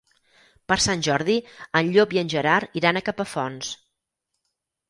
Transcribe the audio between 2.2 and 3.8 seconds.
en Gerard iran a Capafonts.